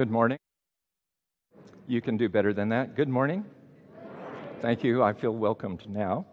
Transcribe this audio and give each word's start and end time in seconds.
Good 0.00 0.10
morning. 0.10 0.38
You 1.86 2.00
can 2.00 2.16
do 2.16 2.30
better 2.30 2.54
than 2.54 2.70
that. 2.70 2.96
Good 2.96 3.10
morning. 3.10 3.44
Thank 4.62 4.82
you. 4.82 5.02
I 5.02 5.12
feel 5.12 5.32
welcomed 5.32 5.86
now. 5.86 6.24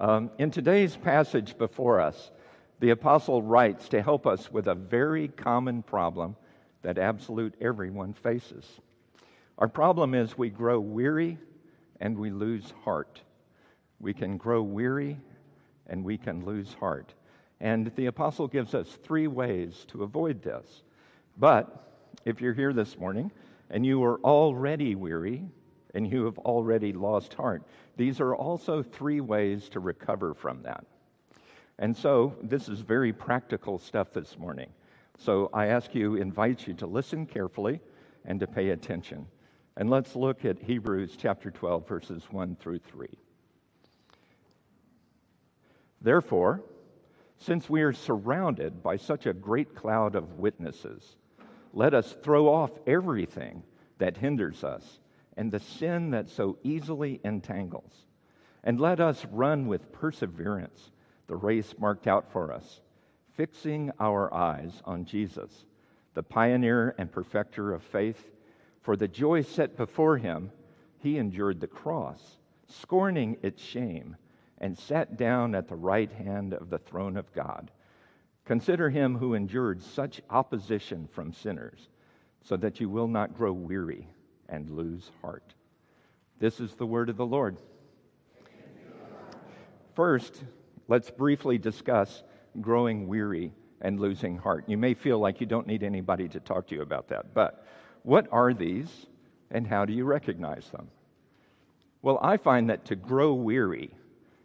Um, 0.00 0.30
in 0.38 0.50
today's 0.50 0.96
passage 0.96 1.58
before 1.58 2.00
us, 2.00 2.30
the 2.78 2.88
apostle 2.88 3.42
writes 3.42 3.90
to 3.90 4.00
help 4.00 4.26
us 4.26 4.50
with 4.50 4.68
a 4.68 4.74
very 4.74 5.28
common 5.28 5.82
problem 5.82 6.34
that 6.80 6.96
absolute 6.96 7.52
everyone 7.60 8.14
faces. 8.14 8.64
Our 9.58 9.68
problem 9.68 10.14
is 10.14 10.38
we 10.38 10.48
grow 10.48 10.80
weary 10.80 11.36
and 12.00 12.16
we 12.16 12.30
lose 12.30 12.72
heart. 12.84 13.20
We 13.98 14.14
can 14.14 14.38
grow 14.38 14.62
weary 14.62 15.18
and 15.88 16.02
we 16.02 16.16
can 16.16 16.46
lose 16.46 16.72
heart. 16.72 17.12
And 17.60 17.92
the 17.96 18.06
apostle 18.06 18.48
gives 18.48 18.74
us 18.74 18.96
three 19.04 19.26
ways 19.26 19.84
to 19.88 20.04
avoid 20.04 20.42
this. 20.42 20.84
But 21.36 21.89
if 22.24 22.40
you're 22.40 22.54
here 22.54 22.72
this 22.72 22.98
morning 22.98 23.30
and 23.70 23.84
you 23.84 24.02
are 24.04 24.20
already 24.20 24.94
weary 24.94 25.44
and 25.94 26.10
you 26.10 26.24
have 26.24 26.38
already 26.38 26.92
lost 26.92 27.34
heart, 27.34 27.62
these 27.96 28.20
are 28.20 28.34
also 28.34 28.82
three 28.82 29.20
ways 29.20 29.68
to 29.70 29.80
recover 29.80 30.34
from 30.34 30.62
that. 30.62 30.84
And 31.78 31.96
so 31.96 32.36
this 32.42 32.68
is 32.68 32.80
very 32.80 33.12
practical 33.12 33.78
stuff 33.78 34.12
this 34.12 34.38
morning. 34.38 34.70
So 35.18 35.50
I 35.52 35.66
ask 35.66 35.94
you, 35.94 36.16
invite 36.16 36.66
you 36.66 36.74
to 36.74 36.86
listen 36.86 37.26
carefully 37.26 37.80
and 38.24 38.38
to 38.40 38.46
pay 38.46 38.70
attention. 38.70 39.26
And 39.76 39.88
let's 39.88 40.14
look 40.14 40.44
at 40.44 40.58
Hebrews 40.58 41.16
chapter 41.18 41.50
12, 41.50 41.88
verses 41.88 42.22
1 42.30 42.56
through 42.56 42.80
3. 42.80 43.08
Therefore, 46.02 46.62
since 47.38 47.70
we 47.70 47.82
are 47.82 47.92
surrounded 47.92 48.82
by 48.82 48.96
such 48.96 49.26
a 49.26 49.32
great 49.32 49.74
cloud 49.74 50.14
of 50.14 50.38
witnesses, 50.38 51.16
let 51.72 51.94
us 51.94 52.16
throw 52.22 52.48
off 52.48 52.70
everything 52.86 53.62
that 53.98 54.16
hinders 54.16 54.64
us 54.64 55.00
and 55.36 55.50
the 55.50 55.60
sin 55.60 56.10
that 56.10 56.28
so 56.28 56.58
easily 56.62 57.20
entangles. 57.24 57.92
And 58.64 58.80
let 58.80 59.00
us 59.00 59.24
run 59.30 59.68
with 59.68 59.92
perseverance 59.92 60.90
the 61.26 61.36
race 61.36 61.74
marked 61.78 62.06
out 62.06 62.30
for 62.32 62.52
us, 62.52 62.80
fixing 63.34 63.92
our 64.00 64.32
eyes 64.34 64.82
on 64.84 65.04
Jesus, 65.04 65.64
the 66.14 66.22
pioneer 66.22 66.94
and 66.98 67.10
perfecter 67.10 67.72
of 67.72 67.82
faith. 67.82 68.30
For 68.82 68.96
the 68.96 69.08
joy 69.08 69.42
set 69.42 69.76
before 69.76 70.18
him, 70.18 70.50
he 70.98 71.18
endured 71.18 71.60
the 71.60 71.68
cross, 71.68 72.38
scorning 72.66 73.36
its 73.42 73.62
shame, 73.62 74.16
and 74.58 74.76
sat 74.76 75.16
down 75.16 75.54
at 75.54 75.68
the 75.68 75.76
right 75.76 76.10
hand 76.10 76.52
of 76.52 76.68
the 76.68 76.78
throne 76.78 77.16
of 77.16 77.32
God. 77.32 77.70
Consider 78.44 78.90
him 78.90 79.16
who 79.16 79.34
endured 79.34 79.82
such 79.82 80.20
opposition 80.30 81.08
from 81.12 81.32
sinners, 81.32 81.88
so 82.42 82.56
that 82.56 82.80
you 82.80 82.88
will 82.88 83.08
not 83.08 83.36
grow 83.36 83.52
weary 83.52 84.08
and 84.48 84.70
lose 84.70 85.10
heart. 85.20 85.54
This 86.38 86.58
is 86.58 86.74
the 86.74 86.86
word 86.86 87.08
of 87.08 87.16
the 87.16 87.26
Lord. 87.26 87.58
First, 89.94 90.42
let's 90.88 91.10
briefly 91.10 91.58
discuss 91.58 92.22
growing 92.60 93.06
weary 93.06 93.52
and 93.80 94.00
losing 94.00 94.38
heart. 94.38 94.64
You 94.66 94.78
may 94.78 94.94
feel 94.94 95.18
like 95.18 95.40
you 95.40 95.46
don't 95.46 95.66
need 95.66 95.82
anybody 95.82 96.28
to 96.28 96.40
talk 96.40 96.66
to 96.68 96.74
you 96.74 96.82
about 96.82 97.08
that, 97.08 97.34
but 97.34 97.66
what 98.02 98.26
are 98.32 98.54
these 98.54 99.06
and 99.50 99.66
how 99.66 99.84
do 99.84 99.92
you 99.92 100.04
recognize 100.04 100.68
them? 100.70 100.88
Well, 102.02 102.18
I 102.22 102.38
find 102.38 102.70
that 102.70 102.86
to 102.86 102.96
grow 102.96 103.34
weary 103.34 103.94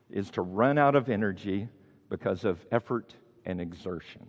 is 0.10 0.30
to 0.32 0.42
run 0.42 0.78
out 0.78 0.96
of 0.96 1.10
energy 1.10 1.70
because 2.10 2.44
of 2.44 2.60
effort 2.72 3.16
and 3.46 3.62
exertion. 3.62 4.28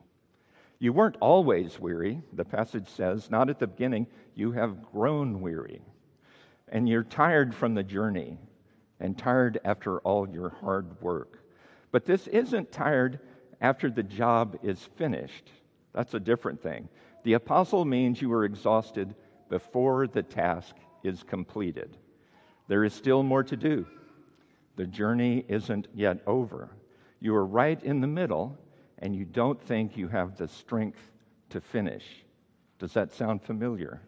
You 0.79 0.93
weren't 0.93 1.17
always 1.21 1.81
weary, 1.81 2.23
the 2.33 2.45
passage 2.45 2.89
says, 2.89 3.31
not 3.31 3.49
at 3.49 3.59
the 3.59 3.67
beginning. 3.67 4.07
You 4.35 4.53
have 4.53 4.83
grown 4.93 5.41
weary. 5.41 5.81
And 6.69 6.89
you're 6.89 7.03
tired 7.03 7.55
from 7.55 7.75
the 7.75 7.83
journey 7.83 8.39
and 9.01 9.17
tired 9.17 9.59
after 9.65 10.01
all 10.01 10.29
your 10.29 10.51
hard 10.51 11.01
work. 11.01 11.43
But 11.93 12.05
this 12.05 12.27
isn't 12.27 12.73
tired 12.73 13.21
after 13.61 13.89
the 13.89 14.03
job 14.03 14.59
is 14.63 14.89
finished. 14.97 15.51
That's 15.95 16.15
a 16.15 16.21
different 16.21 16.63
thing. 16.63 16.89
The 17.25 17.35
apostle 17.35 17.85
means 17.85 18.21
you 18.21 18.33
are 18.33 18.45
exhausted 18.45 19.15
before 19.49 20.07
the 20.07 20.23
task 20.23 20.77
is 21.03 21.23
completed. 21.23 21.97
There 22.69 22.85
is 22.85 22.93
still 22.93 23.23
more 23.23 23.45
to 23.45 23.57
do. 23.57 23.87
The 24.77 24.87
journey 24.87 25.45
isn't 25.49 25.89
yet 25.95 26.19
over. 26.27 26.71
You 27.21 27.35
are 27.35 27.47
right 27.47 27.83
in 27.83 28.01
the 28.01 28.07
middle, 28.07 28.59
and 28.99 29.15
you 29.15 29.25
don't 29.25 29.61
think 29.61 29.97
you 29.97 30.09
have 30.09 30.37
the 30.37 30.49
strength 30.49 31.01
to 31.51 31.61
finish. 31.61 32.05
Does 32.79 32.93
that 32.95 33.13
sound 33.13 33.43
familiar? 33.43 34.03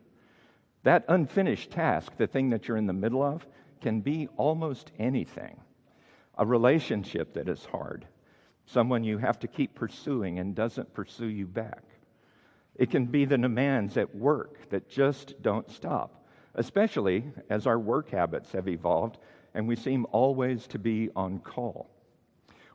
That 0.83 1.05
unfinished 1.09 1.71
task, 1.71 2.13
the 2.17 2.27
thing 2.27 2.51
that 2.51 2.69
you're 2.69 2.77
in 2.77 2.87
the 2.87 2.93
middle 2.93 3.23
of, 3.23 3.47
can 3.81 4.01
be 4.01 4.29
almost 4.37 4.93
anything. 4.99 5.61
A 6.37 6.47
relationship 6.47 7.35
that 7.35 7.49
is 7.49 7.65
hard, 7.65 8.07
someone 8.67 9.05
you 9.05 9.19
have 9.19 9.39
to 9.41 9.49
keep 9.49 9.75
pursuing 9.75 10.39
and 10.39 10.55
doesn't 10.55 10.95
pursue 10.95 11.27
you 11.27 11.47
back. 11.47 11.83
It 12.77 12.91
can 12.91 13.07
be 13.07 13.25
the 13.25 13.39
demands 13.39 13.97
at 13.97 14.15
work 14.15 14.71
that 14.71 14.89
just 14.89 15.43
don't 15.43 15.71
stop, 15.71 16.25
especially 16.55 17.25
as 17.51 17.67
our 17.67 17.79
work 17.79 18.11
habits 18.11 18.53
have 18.53 18.69
evolved 18.69 19.19
and 19.55 19.67
we 19.67 19.77
seem 19.77 20.07
always 20.13 20.67
to 20.69 20.79
be 20.79 21.11
on 21.17 21.41
call. 21.41 21.91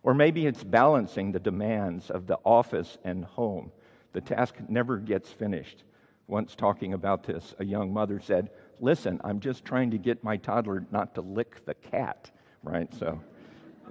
Or 0.03 0.14
maybe 0.14 0.46
it's 0.46 0.64
balancing 0.64 1.31
the 1.31 1.40
demands 1.40 2.09
of 2.09 2.28
the 2.28 2.38
office 2.44 2.97
and 3.03 3.24
home. 3.24 3.72
The 4.12 4.22
task 4.22 4.56
never 4.68 4.97
gets 4.97 5.31
finished. 5.31 5.84
Once 6.28 6.56
talking 6.56 6.94
about 6.94 7.24
this, 7.24 7.56
a 7.59 7.66
young 7.66 7.91
mother 7.91 8.19
said, 8.19 8.50
Listen, 8.80 9.19
I'm 9.24 9.40
just 9.40 9.63
trying 9.63 9.92
to 9.92 9.97
get 9.97 10.24
my 10.24 10.36
toddler 10.36 10.86
not 10.92 11.16
to 11.16 11.22
lick 11.22 11.66
the 11.66 11.74
cat, 11.74 12.31
right? 12.63 12.94
So 12.94 13.22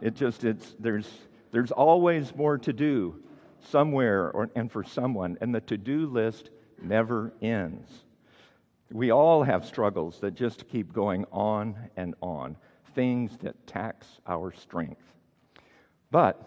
it 0.03 0.15
just, 0.15 0.45
it's, 0.45 0.75
there's, 0.79 1.09
there's 1.51 1.71
always 1.71 2.35
more 2.35 2.59
to 2.59 2.73
do 2.73 3.23
somewhere 3.61 4.31
or, 4.31 4.51
and 4.55 4.71
for 4.71 4.85
someone, 4.85 5.39
and 5.41 5.55
the 5.55 5.61
to 5.63 5.79
do 5.79 6.07
list 6.07 6.51
never 6.83 7.33
ends. 7.41 7.91
We 8.91 9.11
all 9.13 9.43
have 9.43 9.65
struggles 9.65 10.19
that 10.21 10.35
just 10.35 10.69
keep 10.69 10.93
going 10.93 11.25
on 11.33 11.77
and 11.97 12.15
on 12.21 12.57
things 12.95 13.39
that 13.39 13.67
tax 13.67 14.07
our 14.27 14.53
strength. 14.53 15.13
But 16.13 16.47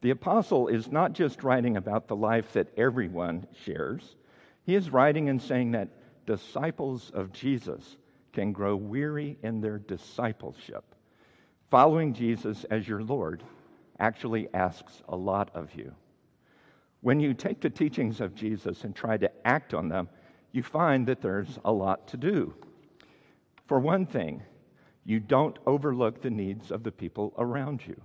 the 0.00 0.10
apostle 0.10 0.68
is 0.68 0.90
not 0.90 1.12
just 1.12 1.44
writing 1.44 1.76
about 1.76 2.08
the 2.08 2.16
life 2.16 2.54
that 2.54 2.76
everyone 2.76 3.46
shares, 3.64 4.16
he 4.64 4.74
is 4.74 4.90
writing 4.90 5.28
and 5.28 5.40
saying 5.40 5.72
that 5.72 5.90
disciples 6.26 7.10
of 7.14 7.30
Jesus 7.30 7.98
can 8.32 8.52
grow 8.52 8.74
weary 8.74 9.36
in 9.42 9.60
their 9.60 9.78
discipleship. 9.78 10.84
Following 11.70 12.14
Jesus 12.14 12.64
as 12.64 12.88
your 12.88 13.02
Lord 13.02 13.44
actually 14.00 14.48
asks 14.54 15.02
a 15.06 15.16
lot 15.16 15.50
of 15.54 15.74
you. 15.74 15.92
When 17.02 17.20
you 17.20 17.34
take 17.34 17.60
the 17.60 17.68
teachings 17.68 18.22
of 18.22 18.34
Jesus 18.34 18.84
and 18.84 18.96
try 18.96 19.18
to 19.18 19.30
act 19.46 19.74
on 19.74 19.90
them, 19.90 20.08
you 20.50 20.62
find 20.62 21.06
that 21.08 21.20
there's 21.20 21.58
a 21.62 21.72
lot 21.72 22.08
to 22.08 22.16
do. 22.16 22.54
For 23.66 23.78
one 23.78 24.06
thing, 24.06 24.42
you 25.04 25.20
don't 25.20 25.58
overlook 25.66 26.22
the 26.22 26.30
needs 26.30 26.70
of 26.70 26.82
the 26.82 26.92
people 26.92 27.34
around 27.36 27.86
you. 27.86 28.00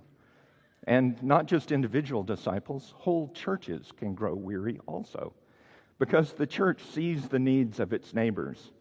And 0.87 1.21
not 1.21 1.45
just 1.45 1.71
individual 1.71 2.23
disciples, 2.23 2.93
whole 2.97 3.29
churches 3.33 3.91
can 3.97 4.13
grow 4.15 4.33
weary 4.33 4.79
also. 4.87 5.33
Because 5.99 6.33
the 6.33 6.47
church 6.47 6.81
sees 6.83 7.27
the 7.27 7.39
needs 7.39 7.79
of 7.79 7.93
its 7.93 8.13
neighbors. 8.13 8.71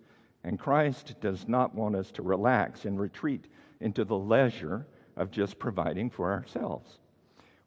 And 0.44 0.58
Christ 0.58 1.16
does 1.20 1.48
not 1.48 1.74
want 1.74 1.96
us 1.96 2.10
to 2.12 2.22
relax 2.22 2.84
and 2.84 2.98
retreat 2.98 3.48
into 3.80 4.04
the 4.04 4.16
leisure 4.16 4.86
of 5.16 5.30
just 5.30 5.58
providing 5.58 6.10
for 6.10 6.32
ourselves. 6.32 6.98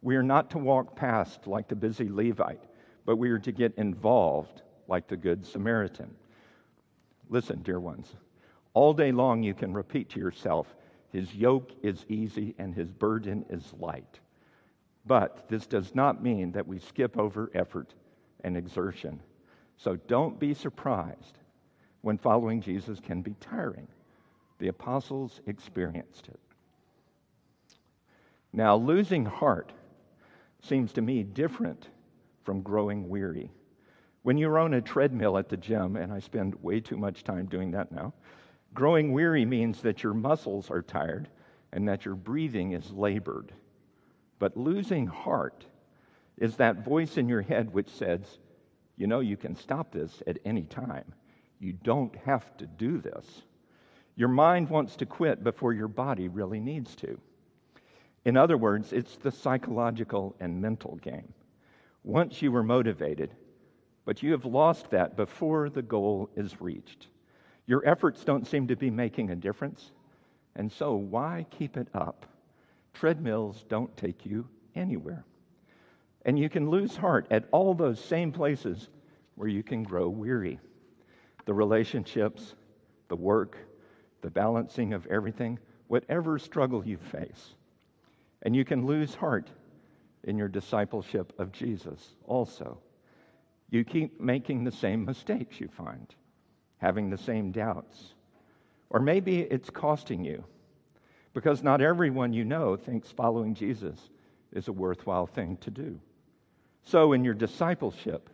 We 0.02 0.16
are 0.16 0.24
not 0.24 0.50
to 0.52 0.58
walk 0.58 0.96
past 0.96 1.46
like 1.46 1.68
the 1.68 1.76
busy 1.76 2.10
Levite, 2.10 2.64
but 3.06 3.18
we 3.18 3.30
are 3.30 3.40
to 3.40 3.52
get 3.52 3.74
involved 3.78 4.64
like 4.88 5.08
the 5.08 5.18
Good 5.18 5.46
Samaritan. 5.46 6.16
Listen, 7.30 7.62
dear 7.62 7.80
ones, 7.80 8.16
all 8.74 8.94
day 8.94 9.12
long, 9.12 9.44
you 9.44 9.54
can 9.54 9.74
repeat 9.74 10.10
to 10.12 10.20
yourself, 10.20 10.76
His 11.12 11.34
yoke 11.36 11.72
is 11.84 12.06
easy 12.10 12.56
and 12.58 12.74
His 12.74 12.90
burden 12.90 13.46
is 13.50 13.74
light. 13.80 14.20
But 15.06 15.48
this 15.50 15.66
does 15.66 15.96
not 15.96 16.24
mean 16.24 16.52
that 16.52 16.68
we 16.68 16.80
skip 16.80 17.18
over 17.18 17.50
effort 17.54 17.94
and 18.44 18.56
exertion. 18.56 19.20
So 19.78 19.96
don't 20.08 20.40
be 20.40 20.54
surprised 20.54 21.38
when 22.02 22.18
following 22.18 22.62
Jesus 22.62 23.00
can 23.00 23.22
be 23.22 23.36
tiring. 23.40 23.88
The 24.60 24.68
apostles 24.68 25.42
experienced 25.48 26.28
it. 26.28 26.40
Now, 28.54 28.76
losing 28.76 29.26
heart 29.26 29.72
seems 30.62 30.94
to 30.94 31.02
me 31.02 31.24
different 31.24 31.88
from 32.44 32.62
growing 32.62 33.10
weary. 33.10 33.50
When 34.24 34.38
you're 34.38 34.60
on 34.60 34.76
a 34.76 34.82
treadmill 34.82 35.38
at 35.38 35.50
the 35.50 35.58
gym, 35.58 35.96
and 35.96 36.14
I 36.14 36.20
spend 36.20 36.62
way 36.62 36.80
too 36.80 36.98
much 36.98 37.24
time 37.24 37.48
doing 37.48 37.72
that 37.72 37.92
now, 37.92 38.14
Growing 38.74 39.12
weary 39.12 39.46
means 39.46 39.82
that 39.82 40.02
your 40.02 40.14
muscles 40.14 40.72
are 40.72 40.82
tired 40.82 41.28
and 41.74 41.88
that 41.88 42.06
your 42.06 42.16
breathing 42.16 42.72
is 42.72 42.92
labored. 42.92 43.52
But 44.42 44.58
losing 44.58 45.06
heart 45.06 45.68
is 46.40 46.56
that 46.56 46.84
voice 46.84 47.18
in 47.18 47.30
your 47.30 47.44
head 47.44 47.72
which 47.72 47.90
says, 47.90 48.40
you 48.98 49.06
know, 49.06 49.20
you 49.20 49.38
can 49.38 49.56
stop 49.56 49.92
this 49.92 50.24
at 50.26 50.40
any 50.44 50.64
time. 50.64 51.14
You 51.60 51.74
don't 51.74 52.16
have 52.26 52.58
to 52.58 52.66
do 52.66 52.98
this. 52.98 53.44
Your 54.16 54.30
mind 54.30 54.68
wants 54.68 54.96
to 54.96 55.06
quit 55.06 55.44
before 55.44 55.74
your 55.74 55.88
body 55.88 56.28
really 56.28 56.60
needs 56.60 56.96
to. 56.96 57.20
In 58.26 58.36
other 58.36 58.58
words, 58.58 58.94
it's 58.94 59.16
the 59.16 59.30
psychological 59.32 60.36
and 60.40 60.60
mental 60.60 60.96
game. 61.04 61.32
Once 62.04 62.42
you 62.42 62.52
were 62.52 62.64
motivated, 62.64 63.36
but 64.06 64.24
you 64.24 64.32
have 64.32 64.46
lost 64.46 64.90
that 64.90 65.16
before 65.16 65.70
the 65.70 65.84
goal 65.84 66.32
is 66.36 66.60
reached. 66.60 67.10
Your 67.68 67.88
efforts 67.88 68.24
don't 68.24 68.48
seem 68.48 68.68
to 68.70 68.76
be 68.76 68.90
making 68.90 69.30
a 69.30 69.36
difference, 69.36 69.92
and 70.56 70.72
so 70.72 70.96
why 70.96 71.46
keep 71.52 71.78
it 71.78 71.90
up? 71.94 72.26
Treadmills 72.94 73.66
don't 73.70 73.96
take 73.98 74.26
you 74.26 74.48
anywhere. 74.76 75.26
And 76.26 76.38
you 76.38 76.50
can 76.50 76.70
lose 76.70 76.96
heart 76.96 77.28
at 77.32 77.46
all 77.52 77.74
those 77.74 78.00
same 78.00 78.32
places 78.32 78.90
where 79.36 79.48
you 79.48 79.64
can 79.64 79.84
grow 79.84 80.08
weary. 80.08 80.60
The 81.46 81.54
relationships, 81.54 82.56
the 83.08 83.16
work, 83.16 83.58
the 84.22 84.30
balancing 84.30 84.94
of 84.94 85.08
everything, 85.08 85.58
whatever 85.88 86.38
struggle 86.38 86.86
you 86.86 86.98
face. 86.98 87.56
And 88.44 88.56
you 88.56 88.64
can 88.64 88.86
lose 88.86 89.16
heart 89.16 89.50
in 90.24 90.38
your 90.38 90.48
discipleship 90.48 91.34
of 91.40 91.52
Jesus 91.52 92.16
also. 92.26 92.78
You 93.70 93.84
keep 93.84 94.20
making 94.20 94.64
the 94.64 94.72
same 94.72 95.06
mistakes 95.06 95.60
you 95.60 95.70
find, 95.70 96.14
having 96.78 97.10
the 97.10 97.18
same 97.18 97.52
doubts. 97.52 98.14
Or 98.90 99.00
maybe 99.00 99.40
it's 99.40 99.70
costing 99.70 100.24
you 100.24 100.44
because 101.34 101.64
not 101.64 101.82
everyone 101.82 102.34
you 102.34 102.44
know 102.44 102.76
thinks 102.76 103.10
following 103.12 103.54
Jesus 103.54 104.10
is 104.52 104.68
a 104.68 104.74
worthwhile 104.74 105.28
thing 105.28 105.58
to 105.62 105.72
do. 105.72 106.00
So, 106.84 107.14
in 107.14 107.24
your 107.24 107.34
discipleship, 107.34 108.30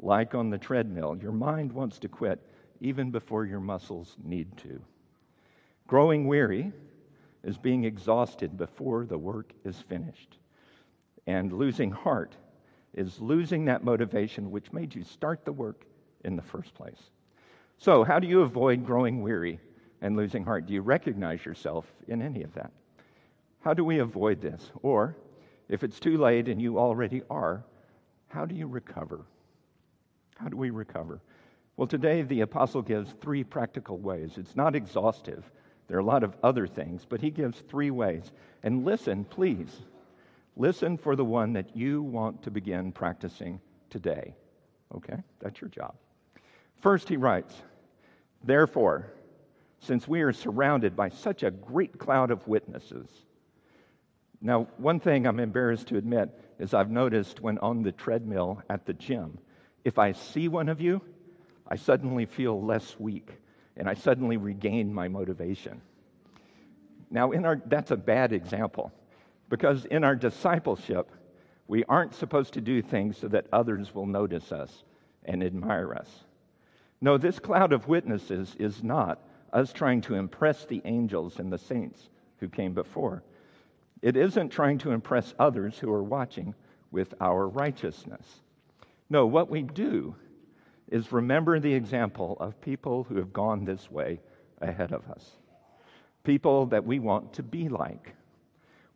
like 0.00 0.34
on 0.34 0.50
the 0.50 0.58
treadmill, 0.58 1.16
your 1.20 1.32
mind 1.32 1.72
wants 1.72 1.98
to 2.00 2.08
quit 2.08 2.40
even 2.80 3.10
before 3.10 3.44
your 3.44 3.60
muscles 3.60 4.16
need 4.22 4.56
to. 4.58 4.80
Growing 5.86 6.26
weary 6.26 6.72
is 7.42 7.56
being 7.56 7.84
exhausted 7.84 8.56
before 8.56 9.06
the 9.06 9.18
work 9.18 9.52
is 9.64 9.78
finished. 9.88 10.38
And 11.26 11.52
losing 11.52 11.90
heart 11.90 12.34
is 12.94 13.20
losing 13.20 13.64
that 13.66 13.84
motivation 13.84 14.50
which 14.50 14.72
made 14.72 14.94
you 14.94 15.04
start 15.04 15.44
the 15.44 15.52
work 15.52 15.84
in 16.24 16.36
the 16.36 16.42
first 16.42 16.74
place. 16.74 17.10
So, 17.78 18.02
how 18.02 18.18
do 18.18 18.26
you 18.26 18.42
avoid 18.42 18.84
growing 18.84 19.22
weary 19.22 19.60
and 20.00 20.16
losing 20.16 20.44
heart? 20.44 20.66
Do 20.66 20.74
you 20.74 20.82
recognize 20.82 21.44
yourself 21.44 21.86
in 22.06 22.22
any 22.22 22.42
of 22.42 22.54
that? 22.54 22.70
How 23.60 23.74
do 23.74 23.84
we 23.84 23.98
avoid 23.98 24.40
this? 24.40 24.70
Or, 24.82 25.16
if 25.68 25.82
it's 25.82 26.00
too 26.00 26.16
late 26.16 26.48
and 26.48 26.60
you 26.60 26.78
already 26.78 27.22
are, 27.28 27.64
how 28.28 28.46
do 28.46 28.54
you 28.54 28.66
recover? 28.66 29.26
How 30.36 30.48
do 30.48 30.56
we 30.56 30.70
recover? 30.70 31.20
Well, 31.76 31.88
today 31.88 32.22
the 32.22 32.42
apostle 32.42 32.82
gives 32.82 33.12
three 33.20 33.44
practical 33.44 33.98
ways. 33.98 34.32
It's 34.36 34.56
not 34.56 34.74
exhaustive, 34.74 35.44
there 35.88 35.96
are 35.96 36.00
a 36.00 36.04
lot 36.04 36.22
of 36.22 36.36
other 36.42 36.66
things, 36.66 37.06
but 37.08 37.20
he 37.20 37.30
gives 37.30 37.60
three 37.60 37.90
ways. 37.90 38.30
And 38.62 38.84
listen, 38.84 39.24
please, 39.24 39.74
listen 40.56 40.98
for 40.98 41.16
the 41.16 41.24
one 41.24 41.54
that 41.54 41.74
you 41.74 42.02
want 42.02 42.42
to 42.42 42.50
begin 42.50 42.92
practicing 42.92 43.58
today. 43.88 44.34
Okay? 44.94 45.16
That's 45.40 45.60
your 45.60 45.70
job. 45.70 45.94
First, 46.82 47.08
he 47.08 47.16
writes, 47.16 47.54
Therefore, 48.44 49.10
since 49.80 50.06
we 50.06 50.22
are 50.22 50.32
surrounded 50.32 50.96
by 50.96 51.08
such 51.08 51.42
a 51.42 51.50
great 51.50 51.98
cloud 51.98 52.30
of 52.30 52.46
witnesses, 52.46 53.08
now, 54.40 54.68
one 54.76 55.00
thing 55.00 55.26
I'm 55.26 55.40
embarrassed 55.40 55.88
to 55.88 55.96
admit 55.96 56.30
is 56.58 56.72
I've 56.72 56.90
noticed 56.90 57.40
when 57.40 57.58
on 57.58 57.82
the 57.82 57.92
treadmill 57.92 58.62
at 58.70 58.86
the 58.86 58.92
gym, 58.92 59.38
if 59.84 59.98
I 59.98 60.12
see 60.12 60.48
one 60.48 60.68
of 60.68 60.80
you, 60.80 61.00
I 61.66 61.76
suddenly 61.76 62.24
feel 62.26 62.62
less 62.62 62.98
weak 62.98 63.30
and 63.76 63.88
I 63.88 63.94
suddenly 63.94 64.36
regain 64.36 64.92
my 64.94 65.08
motivation. 65.08 65.80
Now, 67.10 67.32
in 67.32 67.44
our, 67.44 67.60
that's 67.66 67.90
a 67.90 67.96
bad 67.96 68.32
example 68.32 68.92
because 69.48 69.84
in 69.86 70.04
our 70.04 70.14
discipleship, 70.14 71.10
we 71.66 71.84
aren't 71.84 72.14
supposed 72.14 72.54
to 72.54 72.60
do 72.60 72.80
things 72.80 73.18
so 73.18 73.28
that 73.28 73.46
others 73.52 73.94
will 73.94 74.06
notice 74.06 74.52
us 74.52 74.84
and 75.24 75.42
admire 75.42 75.94
us. 75.94 76.08
No, 77.00 77.18
this 77.18 77.38
cloud 77.38 77.72
of 77.72 77.88
witnesses 77.88 78.54
is 78.58 78.82
not 78.82 79.20
us 79.52 79.72
trying 79.72 80.00
to 80.02 80.14
impress 80.14 80.64
the 80.64 80.82
angels 80.84 81.38
and 81.38 81.52
the 81.52 81.58
saints 81.58 82.10
who 82.38 82.48
came 82.48 82.74
before. 82.74 83.22
It 84.02 84.16
isn't 84.16 84.50
trying 84.50 84.78
to 84.78 84.92
impress 84.92 85.34
others 85.38 85.78
who 85.78 85.92
are 85.92 86.02
watching 86.02 86.54
with 86.90 87.14
our 87.20 87.48
righteousness. 87.48 88.42
No, 89.10 89.26
what 89.26 89.50
we 89.50 89.62
do 89.62 90.14
is 90.90 91.12
remember 91.12 91.58
the 91.60 91.74
example 91.74 92.36
of 92.40 92.60
people 92.60 93.04
who 93.04 93.16
have 93.16 93.32
gone 93.32 93.64
this 93.64 93.90
way 93.90 94.20
ahead 94.60 94.92
of 94.92 95.08
us, 95.10 95.32
people 96.24 96.66
that 96.66 96.84
we 96.84 96.98
want 96.98 97.32
to 97.34 97.42
be 97.42 97.68
like. 97.68 98.14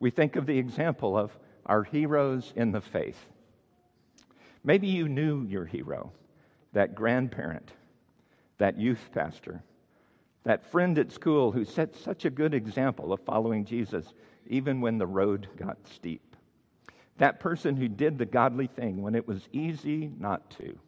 We 0.00 0.10
think 0.10 0.36
of 0.36 0.46
the 0.46 0.58
example 0.58 1.16
of 1.16 1.36
our 1.66 1.82
heroes 1.82 2.52
in 2.56 2.72
the 2.72 2.80
faith. 2.80 3.18
Maybe 4.64 4.86
you 4.86 5.08
knew 5.08 5.44
your 5.44 5.64
hero, 5.64 6.12
that 6.72 6.94
grandparent, 6.94 7.70
that 8.58 8.78
youth 8.78 9.10
pastor, 9.12 9.62
that 10.44 10.70
friend 10.70 10.98
at 10.98 11.12
school 11.12 11.52
who 11.52 11.64
set 11.64 11.94
such 11.94 12.24
a 12.24 12.30
good 12.30 12.54
example 12.54 13.12
of 13.12 13.20
following 13.20 13.64
Jesus 13.64 14.06
even 14.46 14.80
when 14.80 14.98
the 14.98 15.06
road 15.06 15.48
got 15.56 15.78
steep. 15.94 16.36
That 17.18 17.40
person 17.40 17.76
who 17.76 17.88
did 17.88 18.18
the 18.18 18.26
godly 18.26 18.66
thing 18.66 19.02
when 19.02 19.14
it 19.14 19.28
was 19.28 19.48
easy 19.52 20.10
not 20.18 20.50
to. 20.58 20.78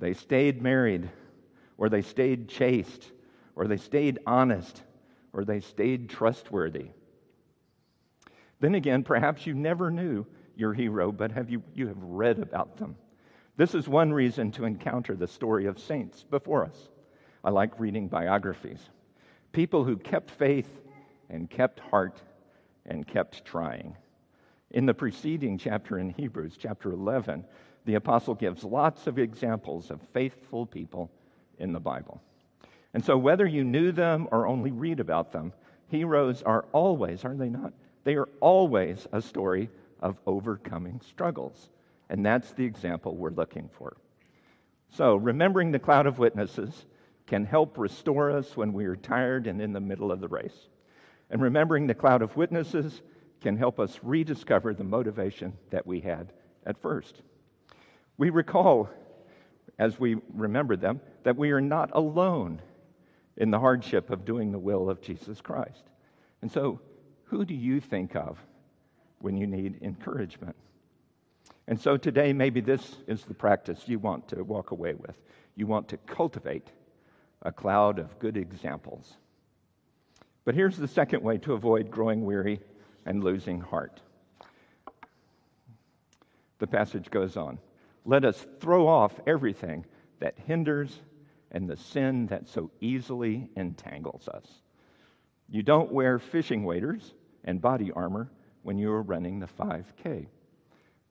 They 0.00 0.14
stayed 0.14 0.62
married, 0.62 1.08
or 1.76 1.88
they 1.88 2.02
stayed 2.02 2.48
chaste, 2.48 3.12
or 3.54 3.66
they 3.66 3.76
stayed 3.76 4.18
honest, 4.26 4.82
or 5.32 5.44
they 5.44 5.60
stayed 5.60 6.08
trustworthy. 6.08 6.88
Then 8.60 8.74
again, 8.74 9.04
perhaps 9.04 9.46
you 9.46 9.54
never 9.54 9.90
knew 9.90 10.26
your 10.56 10.74
hero, 10.74 11.12
but 11.12 11.30
have 11.32 11.50
you, 11.50 11.62
you 11.74 11.86
have 11.88 12.02
read 12.02 12.40
about 12.40 12.76
them. 12.76 12.96
This 13.56 13.74
is 13.74 13.88
one 13.88 14.12
reason 14.12 14.50
to 14.52 14.64
encounter 14.64 15.14
the 15.14 15.26
story 15.26 15.66
of 15.66 15.78
saints 15.78 16.24
before 16.24 16.64
us. 16.64 16.88
I 17.48 17.50
like 17.50 17.80
reading 17.80 18.08
biographies. 18.08 18.90
People 19.52 19.82
who 19.82 19.96
kept 19.96 20.30
faith 20.30 20.68
and 21.30 21.48
kept 21.48 21.80
heart 21.80 22.20
and 22.84 23.06
kept 23.06 23.42
trying. 23.42 23.96
In 24.72 24.84
the 24.84 24.92
preceding 24.92 25.56
chapter 25.56 25.98
in 25.98 26.10
Hebrews, 26.10 26.58
chapter 26.60 26.92
11, 26.92 27.46
the 27.86 27.94
apostle 27.94 28.34
gives 28.34 28.64
lots 28.64 29.06
of 29.06 29.18
examples 29.18 29.90
of 29.90 30.02
faithful 30.12 30.66
people 30.66 31.10
in 31.58 31.72
the 31.72 31.80
Bible. 31.80 32.20
And 32.92 33.02
so, 33.02 33.16
whether 33.16 33.46
you 33.46 33.64
knew 33.64 33.92
them 33.92 34.28
or 34.30 34.46
only 34.46 34.70
read 34.70 35.00
about 35.00 35.32
them, 35.32 35.54
heroes 35.86 36.42
are 36.42 36.66
always, 36.72 37.24
are 37.24 37.34
they 37.34 37.48
not? 37.48 37.72
They 38.04 38.16
are 38.16 38.28
always 38.40 39.08
a 39.10 39.22
story 39.22 39.70
of 40.02 40.18
overcoming 40.26 41.00
struggles. 41.00 41.70
And 42.10 42.26
that's 42.26 42.52
the 42.52 42.66
example 42.66 43.16
we're 43.16 43.30
looking 43.30 43.70
for. 43.78 43.96
So, 44.90 45.16
remembering 45.16 45.72
the 45.72 45.78
cloud 45.78 46.04
of 46.04 46.18
witnesses 46.18 46.84
can 47.28 47.44
help 47.44 47.76
restore 47.76 48.30
us 48.30 48.56
when 48.56 48.72
we 48.72 48.86
are 48.86 48.96
tired 48.96 49.46
and 49.46 49.60
in 49.60 49.72
the 49.72 49.80
middle 49.80 50.10
of 50.10 50.20
the 50.20 50.28
race. 50.28 50.68
And 51.30 51.42
remembering 51.42 51.86
the 51.86 51.94
cloud 51.94 52.22
of 52.22 52.34
witnesses 52.36 53.02
can 53.42 53.56
help 53.56 53.78
us 53.78 54.00
rediscover 54.02 54.72
the 54.72 54.82
motivation 54.82 55.52
that 55.70 55.86
we 55.86 56.00
had 56.00 56.32
at 56.64 56.80
first. 56.80 57.20
We 58.16 58.30
recall, 58.30 58.88
as 59.78 60.00
we 60.00 60.16
remember 60.34 60.74
them, 60.74 61.00
that 61.22 61.36
we 61.36 61.50
are 61.52 61.60
not 61.60 61.90
alone 61.92 62.62
in 63.36 63.50
the 63.50 63.60
hardship 63.60 64.10
of 64.10 64.24
doing 64.24 64.50
the 64.50 64.58
will 64.58 64.88
of 64.88 65.02
Jesus 65.02 65.40
Christ. 65.42 65.84
And 66.40 66.50
so, 66.50 66.80
who 67.24 67.44
do 67.44 67.54
you 67.54 67.78
think 67.78 68.16
of 68.16 68.38
when 69.20 69.36
you 69.36 69.46
need 69.46 69.82
encouragement? 69.82 70.56
And 71.68 71.78
so 71.78 71.98
today, 71.98 72.32
maybe 72.32 72.62
this 72.62 72.96
is 73.06 73.24
the 73.24 73.34
practice 73.34 73.82
you 73.86 73.98
want 73.98 74.28
to 74.28 74.42
walk 74.42 74.70
away 74.70 74.94
with. 74.94 75.14
You 75.54 75.66
want 75.66 75.88
to 75.88 75.98
cultivate 75.98 76.68
a 77.42 77.52
cloud 77.52 77.98
of 77.98 78.18
good 78.18 78.36
examples 78.36 79.16
but 80.48 80.54
here's 80.54 80.78
the 80.78 80.88
second 80.88 81.22
way 81.22 81.36
to 81.36 81.52
avoid 81.52 81.90
growing 81.90 82.24
weary 82.24 82.58
and 83.04 83.22
losing 83.22 83.60
heart. 83.60 84.00
The 86.58 86.66
passage 86.66 87.10
goes 87.10 87.36
on 87.36 87.58
Let 88.06 88.24
us 88.24 88.46
throw 88.58 88.88
off 88.88 89.20
everything 89.26 89.84
that 90.20 90.38
hinders 90.46 91.00
and 91.50 91.68
the 91.68 91.76
sin 91.76 92.28
that 92.28 92.48
so 92.48 92.70
easily 92.80 93.50
entangles 93.56 94.26
us. 94.26 94.46
You 95.50 95.62
don't 95.62 95.92
wear 95.92 96.18
fishing 96.18 96.64
waders 96.64 97.12
and 97.44 97.60
body 97.60 97.92
armor 97.92 98.30
when 98.62 98.78
you 98.78 98.90
are 98.90 99.02
running 99.02 99.40
the 99.40 99.48
5K. 99.48 100.28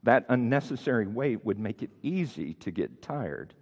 That 0.02 0.26
unnecessary 0.30 1.06
weight 1.06 1.46
would 1.46 1.60
make 1.60 1.84
it 1.84 1.92
easy 2.02 2.56
to 2.56 2.72
get 2.72 3.04
tired, 3.04 3.54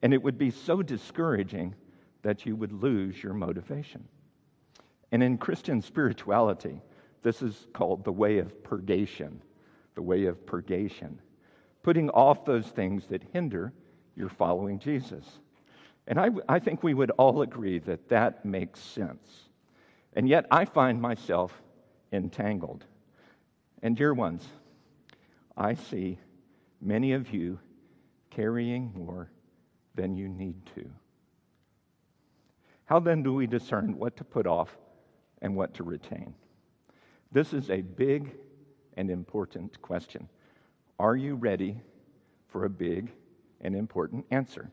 and 0.00 0.14
it 0.14 0.22
would 0.22 0.38
be 0.38 0.52
so 0.52 0.80
discouraging 0.80 1.74
that 2.22 2.46
you 2.46 2.56
would 2.56 2.72
lose 2.72 3.22
your 3.22 3.34
motivation. 3.34 4.04
And 5.12 5.22
in 5.22 5.38
Christian 5.38 5.80
spirituality, 5.80 6.80
this 7.22 7.42
is 7.42 7.66
called 7.72 8.04
the 8.04 8.12
way 8.12 8.38
of 8.38 8.62
purgation, 8.62 9.40
the 9.94 10.02
way 10.02 10.26
of 10.26 10.44
purgation, 10.46 11.20
putting 11.82 12.10
off 12.10 12.44
those 12.44 12.66
things 12.66 13.06
that 13.06 13.22
hinder 13.32 13.72
your 14.14 14.28
following 14.28 14.78
Jesus. 14.78 15.24
And 16.06 16.18
I, 16.18 16.30
I 16.48 16.58
think 16.58 16.82
we 16.82 16.94
would 16.94 17.10
all 17.12 17.42
agree 17.42 17.78
that 17.80 18.08
that 18.08 18.44
makes 18.44 18.80
sense. 18.80 19.48
And 20.14 20.28
yet 20.28 20.46
I 20.50 20.64
find 20.64 21.00
myself 21.00 21.52
entangled. 22.12 22.84
And, 23.82 23.96
dear 23.96 24.12
ones, 24.14 24.46
I 25.56 25.74
see 25.74 26.18
many 26.80 27.12
of 27.12 27.32
you 27.32 27.58
carrying 28.30 28.92
more 28.94 29.30
than 29.94 30.16
you 30.16 30.28
need 30.28 30.54
to. 30.74 30.90
How 32.88 33.00
then 33.00 33.22
do 33.22 33.34
we 33.34 33.46
discern 33.46 33.98
what 33.98 34.16
to 34.16 34.24
put 34.24 34.46
off 34.46 34.74
and 35.42 35.54
what 35.54 35.74
to 35.74 35.84
retain? 35.84 36.32
This 37.30 37.52
is 37.52 37.68
a 37.68 37.82
big 37.82 38.34
and 38.96 39.10
important 39.10 39.82
question. 39.82 40.26
Are 40.98 41.14
you 41.14 41.34
ready 41.34 41.82
for 42.46 42.64
a 42.64 42.70
big 42.70 43.12
and 43.60 43.76
important 43.76 44.24
answer? 44.30 44.70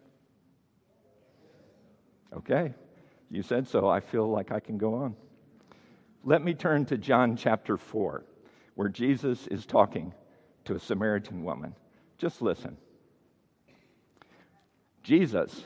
Okay, 2.34 2.74
you 3.30 3.44
said 3.44 3.68
so. 3.68 3.90
I 3.90 4.00
feel 4.00 4.32
like 4.32 4.50
I 4.50 4.62
can 4.62 4.78
go 4.78 4.96
on. 4.96 5.18
Let 6.24 6.42
me 6.42 6.54
turn 6.54 6.86
to 6.86 6.98
John 6.98 7.36
chapter 7.36 7.76
4, 7.76 8.24
where 8.76 8.88
Jesus 8.88 9.46
is 9.48 9.66
talking 9.66 10.14
to 10.64 10.76
a 10.76 10.80
Samaritan 10.80 11.44
woman. 11.44 11.76
Just 12.18 12.42
listen. 12.42 12.78
Jesus, 15.04 15.66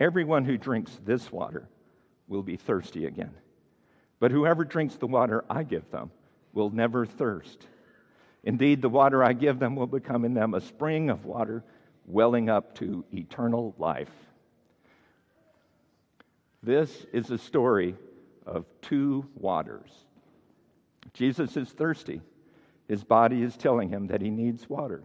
Everyone 0.00 0.44
who 0.44 0.58
drinks 0.58 0.98
this 1.04 1.30
water 1.30 1.68
will 2.26 2.42
be 2.42 2.56
thirsty 2.56 3.06
again. 3.06 3.34
But 4.18 4.30
whoever 4.30 4.64
drinks 4.64 4.96
the 4.96 5.06
water 5.06 5.44
I 5.48 5.62
give 5.62 5.90
them 5.90 6.10
will 6.52 6.70
never 6.70 7.06
thirst. 7.06 7.66
Indeed, 8.42 8.82
the 8.82 8.88
water 8.88 9.22
I 9.22 9.32
give 9.32 9.58
them 9.58 9.76
will 9.76 9.86
become 9.86 10.24
in 10.24 10.34
them 10.34 10.54
a 10.54 10.60
spring 10.60 11.10
of 11.10 11.24
water 11.24 11.64
welling 12.06 12.50
up 12.50 12.74
to 12.76 13.04
eternal 13.12 13.74
life. 13.78 14.10
This 16.62 17.06
is 17.12 17.30
a 17.30 17.38
story 17.38 17.94
of 18.46 18.66
two 18.82 19.26
waters. 19.34 19.90
Jesus 21.12 21.56
is 21.56 21.68
thirsty. 21.68 22.20
His 22.88 23.04
body 23.04 23.42
is 23.42 23.56
telling 23.56 23.88
him 23.88 24.08
that 24.08 24.20
he 24.20 24.30
needs 24.30 24.68
water, 24.68 25.02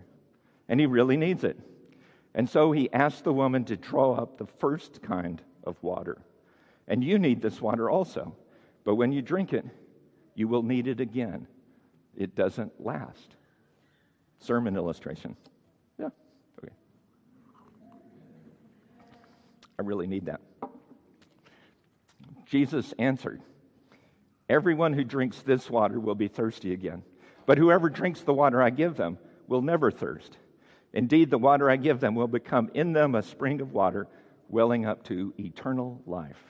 and 0.67 0.79
he 0.79 0.85
really 0.85 1.17
needs 1.17 1.43
it. 1.43 1.57
And 2.33 2.49
so 2.49 2.71
he 2.71 2.91
asked 2.93 3.23
the 3.23 3.33
woman 3.33 3.65
to 3.65 3.75
draw 3.75 4.13
up 4.13 4.37
the 4.37 4.45
first 4.45 5.01
kind 5.01 5.41
of 5.63 5.81
water. 5.81 6.17
And 6.87 7.03
you 7.03 7.19
need 7.19 7.41
this 7.41 7.61
water 7.61 7.89
also. 7.89 8.35
But 8.83 8.95
when 8.95 9.11
you 9.11 9.21
drink 9.21 9.53
it, 9.53 9.65
you 10.35 10.47
will 10.47 10.63
need 10.63 10.87
it 10.87 10.99
again. 10.99 11.47
It 12.15 12.35
doesn't 12.35 12.83
last. 12.83 13.35
Sermon 14.39 14.75
illustration. 14.75 15.35
Yeah, 15.97 16.09
okay. 16.57 16.73
I 19.77 19.81
really 19.81 20.07
need 20.07 20.25
that. 20.25 20.41
Jesus 22.45 22.93
answered, 22.97 23.41
Everyone 24.49 24.93
who 24.93 25.03
drinks 25.03 25.41
this 25.41 25.69
water 25.69 25.99
will 25.99 26.15
be 26.15 26.27
thirsty 26.27 26.73
again. 26.73 27.03
But 27.45 27.57
whoever 27.57 27.89
drinks 27.89 28.21
the 28.21 28.33
water 28.33 28.61
I 28.61 28.71
give 28.71 28.95
them 28.95 29.19
will 29.47 29.61
never 29.61 29.91
thirst. 29.91 30.37
Indeed, 30.93 31.29
the 31.29 31.37
water 31.37 31.69
I 31.69 31.75
give 31.75 31.99
them 31.99 32.15
will 32.15 32.27
become 32.27 32.69
in 32.73 32.93
them 32.93 33.15
a 33.15 33.23
spring 33.23 33.61
of 33.61 33.73
water 33.73 34.07
welling 34.47 34.85
up 34.85 35.03
to 35.03 35.33
eternal 35.37 36.01
life. 36.05 36.41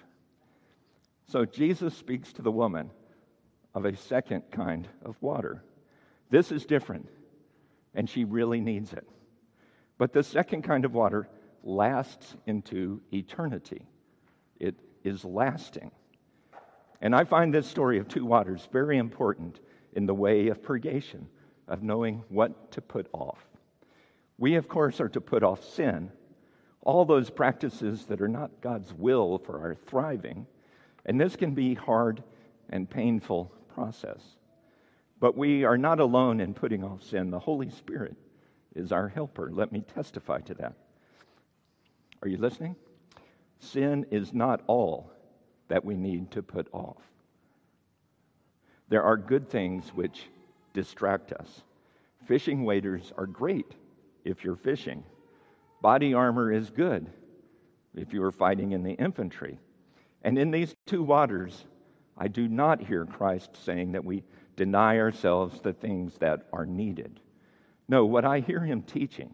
So 1.28 1.46
Jesus 1.46 1.94
speaks 1.94 2.34
to 2.34 2.42
the 2.42 2.52
woman 2.52 2.90
of 3.76 3.86
a 3.86 3.96
second 3.96 4.44
kind 4.52 4.88
of 5.04 5.16
water. 5.22 5.64
This 6.30 6.52
is 6.52 6.66
different, 6.66 7.10
and 7.94 8.10
she 8.10 8.24
really 8.24 8.62
needs 8.62 8.94
it. 8.94 9.08
But 9.98 10.14
the 10.14 10.24
second 10.24 10.64
kind 10.64 10.86
of 10.86 10.94
water 10.94 11.28
lasts 11.64 12.36
into 12.48 13.02
eternity, 13.14 13.86
it 14.60 14.76
is 15.04 15.26
lasting. 15.26 15.92
And 17.02 17.16
I 17.16 17.26
find 17.26 17.54
this 17.54 17.68
story 17.68 18.00
of 18.00 18.08
two 18.08 18.26
waters 18.26 18.68
very 18.72 18.98
important 18.98 19.60
in 19.94 20.06
the 20.06 20.14
way 20.14 20.48
of 20.48 20.64
purgation, 20.64 21.28
of 21.68 21.84
knowing 21.84 22.24
what 22.30 22.72
to 22.72 22.82
put 22.82 23.08
off. 23.14 23.49
We, 24.40 24.56
of 24.56 24.70
course, 24.70 25.02
are 25.02 25.10
to 25.10 25.22
put 25.22 25.44
off 25.44 25.64
sin, 25.64 26.12
all 26.82 27.04
those 27.04 27.30
practices 27.30 28.06
that 28.06 28.22
are 28.22 28.30
not 28.30 28.62
God's 28.62 28.94
will 28.94 29.38
for 29.38 29.60
our 29.60 29.76
thriving. 29.76 30.48
And 31.06 31.20
this 31.20 31.36
can 31.36 31.54
be 31.54 31.74
a 31.74 31.80
hard 31.80 32.24
and 32.70 32.90
painful 32.90 33.52
process. 33.76 34.22
But 35.20 35.38
we 35.38 35.66
are 35.66 35.78
not 35.78 36.00
alone 36.00 36.40
in 36.40 36.54
putting 36.54 36.86
off 36.86 37.04
sin. 37.04 37.32
The 37.32 37.40
Holy 37.40 37.70
Spirit 37.70 38.16
is 38.76 38.94
our 38.94 39.10
helper. 39.10 39.52
Let 39.52 39.74
me 39.74 39.82
testify 39.94 40.40
to 40.42 40.54
that. 40.56 40.74
Are 42.22 42.30
you 42.30 42.38
listening? 42.38 42.78
Sin 43.60 44.06
is 44.10 44.34
not 44.34 44.62
all 44.68 45.12
that 45.68 45.84
we 45.84 45.98
need 45.98 46.32
to 46.32 46.42
put 46.42 46.70
off. 46.72 47.02
There 48.88 49.04
are 49.04 49.18
good 49.18 49.50
things 49.50 49.90
which 49.90 50.24
distract 50.74 51.34
us. 51.34 51.62
Fishing 52.26 52.64
waders 52.64 53.12
are 53.18 53.26
great 53.26 53.76
if 54.30 54.44
you're 54.44 54.56
fishing. 54.56 55.04
Body 55.82 56.14
armor 56.14 56.52
is 56.52 56.70
good 56.70 57.08
if 57.96 58.14
you 58.14 58.24
are 58.24 58.32
fighting 58.32 58.72
in 58.72 58.84
the 58.84 58.94
infantry. 58.94 59.60
And 60.24 60.38
in 60.38 60.52
these 60.52 60.76
two 60.86 61.04
waters, 61.04 61.66
I 62.18 62.28
do 62.28 62.48
not 62.48 62.82
hear 62.82 63.06
Christ 63.06 63.52
saying 63.64 63.94
that 63.94 64.04
we 64.04 64.24
deny 64.56 65.00
ourselves 65.00 65.62
the 65.62 65.74
things 65.74 66.18
that 66.20 66.48
are 66.52 66.66
needed. 66.66 67.20
No, 67.88 68.06
what 68.06 68.26
I 68.26 68.42
hear 68.42 68.60
him 68.60 68.84
teaching, 68.84 69.34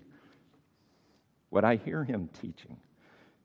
what 1.50 1.66
I 1.66 1.76
hear 1.76 2.04
him 2.04 2.30
teaching, 2.42 2.78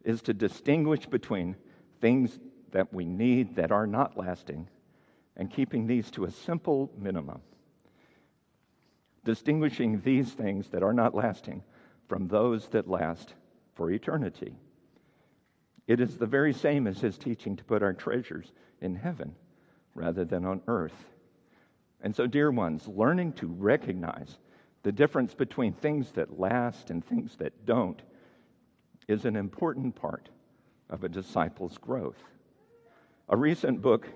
is 0.05 0.23
to 0.23 0.35
distinguish 0.35 1.07
between 1.07 1.57
things 2.01 2.39
that 2.73 2.93
we 2.93 3.05
need 3.05 3.57
that 3.57 3.73
are 3.73 3.87
not 3.87 4.17
lasting 4.17 4.69
and 5.37 5.51
keeping 5.51 5.87
these 5.87 6.11
to 6.13 6.25
a 6.25 6.31
simple 6.31 6.91
minimum 6.99 7.41
distinguishing 9.25 10.01
these 10.01 10.33
things 10.33 10.69
that 10.69 10.83
are 10.83 10.93
not 10.93 11.15
lasting 11.15 11.63
from 12.09 12.29
those 12.29 12.69
that 12.69 12.89
last 12.89 13.35
for 13.75 13.91
eternity. 13.91 14.55
It 15.87 16.01
is 16.01 16.17
the 16.17 16.27
very 16.27 16.53
same 16.53 16.87
as 16.87 17.01
his 17.01 17.19
teaching 17.19 17.57
to 17.57 17.65
put 17.65 17.83
our 17.83 17.93
treasures 17.93 18.53
in 18.81 18.95
heaven 18.95 19.35
rather 19.95 20.25
than 20.25 20.45
on 20.45 20.63
earth. 20.69 21.05
And 22.01 22.15
so, 22.15 22.27
dear 22.27 22.51
ones, 22.51 22.89
learning 22.89 23.35
to 23.35 23.47
recognize 23.47 24.39
the 24.83 24.93
difference 24.93 25.35
between 25.35 25.73
things 25.73 26.13
that 26.13 26.39
last 26.39 26.91
and 26.91 27.05
things 27.05 27.37
that 27.37 27.67
don't 27.67 28.01
is 29.09 29.25
an 29.25 29.37
important 29.37 29.95
part 29.95 30.29
of 30.89 31.05
a 31.05 31.09
disciple's 31.09 31.77
growth. 31.79 32.23
A 33.29 33.37
recent 33.37 33.83
book 33.83 34.09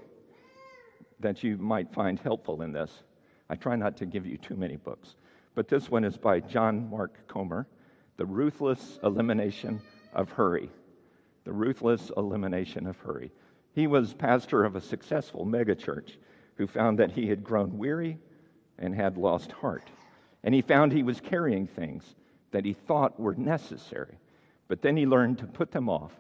that 1.21 1.43
you 1.43 1.57
might 1.59 1.93
find 1.93 2.19
helpful 2.19 2.63
in 2.63 2.73
this 2.73 2.91
I 3.49 3.57
try 3.57 3.77
not 3.77 3.97
to 3.99 4.07
give 4.07 4.27
you 4.27 4.39
too 4.39 4.57
many 4.57 4.77
books, 4.77 5.17
but 5.55 5.69
this 5.69 5.91
one 5.91 6.05
is 6.05 6.17
by 6.17 6.41
John 6.41 6.89
Mark 6.89 7.27
Comer 7.29 7.67
The 8.17 8.27
Ruthless 8.27 8.99
Elimination 9.03 9.81
of 10.13 10.31
Hurry. 10.31 10.71
The 11.45 11.53
Ruthless 11.53 12.11
Elimination 12.17 12.87
of 12.87 12.97
Hurry. 12.99 13.31
He 13.75 13.87
was 13.87 14.15
pastor 14.15 14.65
of 14.65 14.77
a 14.77 14.81
successful 14.81 15.45
megachurch 15.45 16.17
who 16.57 16.67
found 16.67 16.99
that 16.99 17.13
he 17.13 17.27
had 17.27 17.45
grown 17.45 17.77
weary 17.77 18.19
and 18.79 18.95
had 18.95 19.19
lost 19.19 19.53
heart. 19.53 19.91
And 20.43 20.55
he 20.55 20.63
found 20.63 20.93
he 20.93 21.03
was 21.03 21.21
carrying 21.21 21.67
things 21.67 22.15
that 22.53 22.65
he 22.65 22.73
thought 22.73 23.19
were 23.19 23.35
necessary, 23.35 24.19
but 24.69 24.81
then 24.81 24.97
he 24.97 25.07
learned 25.07 25.39
to 25.39 25.47
put 25.47 25.73
them 25.73 25.89
off 25.89 26.13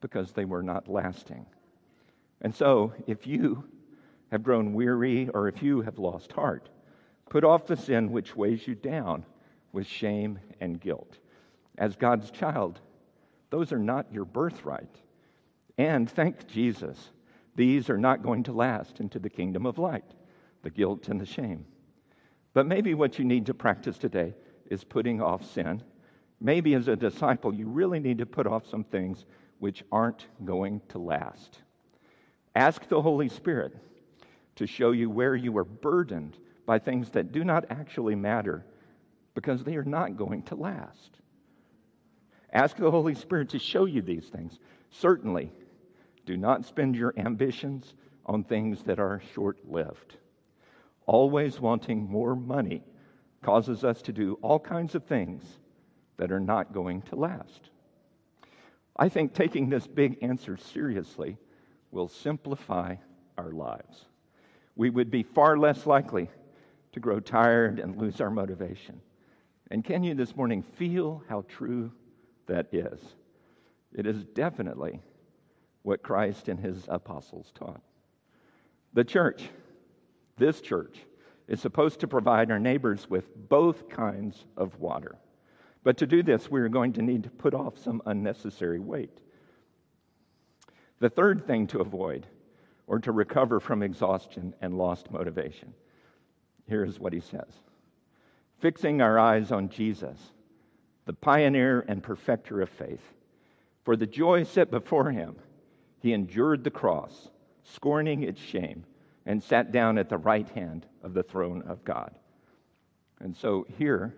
because 0.00 0.32
they 0.32 0.44
were 0.44 0.62
not 0.62 0.88
lasting. 0.88 1.46
And 2.40 2.54
so, 2.54 2.92
if 3.06 3.26
you 3.26 3.64
have 4.34 4.42
grown 4.42 4.72
weary 4.72 5.28
or 5.32 5.46
if 5.46 5.62
you 5.62 5.80
have 5.82 5.96
lost 5.96 6.32
heart, 6.32 6.68
put 7.30 7.44
off 7.44 7.68
the 7.68 7.76
sin 7.76 8.10
which 8.10 8.34
weighs 8.34 8.66
you 8.66 8.74
down 8.74 9.24
with 9.70 9.86
shame 9.86 10.40
and 10.60 10.80
guilt. 10.80 11.18
As 11.78 11.94
God's 11.94 12.32
child, 12.32 12.80
those 13.50 13.70
are 13.70 13.78
not 13.78 14.12
your 14.12 14.24
birthright. 14.24 14.96
And 15.78 16.10
thank 16.10 16.48
Jesus, 16.48 17.10
these 17.54 17.88
are 17.88 17.96
not 17.96 18.24
going 18.24 18.42
to 18.44 18.52
last 18.52 18.98
into 18.98 19.20
the 19.20 19.30
kingdom 19.30 19.66
of 19.66 19.78
light 19.78 20.04
the 20.64 20.70
guilt 20.70 21.08
and 21.08 21.20
the 21.20 21.26
shame. 21.26 21.64
But 22.54 22.66
maybe 22.66 22.94
what 22.94 23.20
you 23.20 23.24
need 23.24 23.46
to 23.46 23.54
practice 23.54 23.98
today 23.98 24.34
is 24.68 24.82
putting 24.82 25.22
off 25.22 25.48
sin. 25.52 25.80
Maybe 26.40 26.74
as 26.74 26.88
a 26.88 26.96
disciple, 26.96 27.54
you 27.54 27.68
really 27.68 28.00
need 28.00 28.18
to 28.18 28.26
put 28.26 28.48
off 28.48 28.66
some 28.66 28.82
things 28.82 29.26
which 29.60 29.84
aren't 29.92 30.26
going 30.44 30.80
to 30.88 30.98
last. 30.98 31.60
Ask 32.56 32.88
the 32.88 33.00
Holy 33.00 33.28
Spirit 33.28 33.76
to 34.56 34.66
show 34.66 34.92
you 34.92 35.10
where 35.10 35.34
you 35.34 35.56
are 35.58 35.64
burdened 35.64 36.36
by 36.66 36.78
things 36.78 37.10
that 37.10 37.32
do 37.32 37.44
not 37.44 37.66
actually 37.70 38.14
matter 38.14 38.64
because 39.34 39.62
they 39.64 39.76
are 39.76 39.84
not 39.84 40.16
going 40.16 40.42
to 40.44 40.54
last. 40.54 41.18
Ask 42.52 42.76
the 42.76 42.90
Holy 42.90 43.14
Spirit 43.14 43.50
to 43.50 43.58
show 43.58 43.84
you 43.84 44.00
these 44.00 44.26
things. 44.26 44.58
Certainly, 44.90 45.50
do 46.24 46.36
not 46.36 46.64
spend 46.64 46.94
your 46.94 47.12
ambitions 47.16 47.94
on 48.26 48.44
things 48.44 48.82
that 48.84 49.00
are 49.00 49.20
short 49.34 49.58
lived. 49.68 50.16
Always 51.06 51.60
wanting 51.60 52.08
more 52.08 52.34
money 52.34 52.82
causes 53.42 53.84
us 53.84 54.00
to 54.02 54.12
do 54.12 54.38
all 54.40 54.58
kinds 54.58 54.94
of 54.94 55.04
things 55.04 55.42
that 56.16 56.32
are 56.32 56.40
not 56.40 56.72
going 56.72 57.02
to 57.02 57.16
last. 57.16 57.70
I 58.96 59.08
think 59.08 59.34
taking 59.34 59.68
this 59.68 59.86
big 59.86 60.18
answer 60.22 60.56
seriously 60.56 61.36
will 61.90 62.08
simplify 62.08 62.94
our 63.36 63.50
lives. 63.50 64.06
We 64.76 64.90
would 64.90 65.10
be 65.10 65.22
far 65.22 65.56
less 65.56 65.86
likely 65.86 66.28
to 66.92 67.00
grow 67.00 67.20
tired 67.20 67.78
and 67.78 67.96
lose 67.96 68.20
our 68.20 68.30
motivation. 68.30 69.00
And 69.70 69.84
can 69.84 70.02
you 70.04 70.14
this 70.14 70.36
morning 70.36 70.62
feel 70.62 71.22
how 71.28 71.44
true 71.48 71.92
that 72.46 72.68
is? 72.72 73.00
It 73.94 74.06
is 74.06 74.24
definitely 74.24 75.00
what 75.82 76.02
Christ 76.02 76.48
and 76.48 76.58
his 76.58 76.84
apostles 76.88 77.52
taught. 77.54 77.80
The 78.92 79.04
church, 79.04 79.48
this 80.36 80.60
church, 80.60 80.98
is 81.46 81.60
supposed 81.60 82.00
to 82.00 82.08
provide 82.08 82.50
our 82.50 82.58
neighbors 82.58 83.08
with 83.08 83.24
both 83.48 83.88
kinds 83.88 84.44
of 84.56 84.78
water. 84.80 85.16
But 85.82 85.98
to 85.98 86.06
do 86.06 86.22
this, 86.22 86.50
we 86.50 86.60
are 86.60 86.68
going 86.68 86.94
to 86.94 87.02
need 87.02 87.24
to 87.24 87.30
put 87.30 87.54
off 87.54 87.78
some 87.78 88.02
unnecessary 88.06 88.78
weight. 88.78 89.18
The 91.00 91.10
third 91.10 91.46
thing 91.46 91.66
to 91.68 91.80
avoid, 91.80 92.26
or 92.86 92.98
to 92.98 93.12
recover 93.12 93.60
from 93.60 93.82
exhaustion 93.82 94.54
and 94.60 94.76
lost 94.76 95.10
motivation, 95.10 95.72
here 96.68 96.84
is 96.84 96.98
what 96.98 97.12
he 97.12 97.20
says 97.20 97.52
Fixing 98.58 99.00
our 99.00 99.18
eyes 99.18 99.52
on 99.52 99.68
Jesus, 99.68 100.18
the 101.06 101.12
pioneer 101.12 101.84
and 101.86 102.02
perfecter 102.02 102.60
of 102.60 102.68
faith, 102.68 103.02
for 103.84 103.96
the 103.96 104.06
joy 104.06 104.44
set 104.44 104.70
before 104.70 105.10
him 105.10 105.36
he 106.04 106.12
endured 106.12 106.64
the 106.64 106.70
cross, 106.70 107.30
scorning 107.62 108.22
its 108.22 108.40
shame, 108.40 108.84
and 109.24 109.42
sat 109.42 109.72
down 109.72 109.96
at 109.96 110.10
the 110.10 110.18
right 110.18 110.48
hand 110.50 110.86
of 111.02 111.14
the 111.14 111.22
throne 111.22 111.62
of 111.62 111.82
God. 111.82 112.14
And 113.20 113.34
so 113.34 113.66
here 113.78 114.14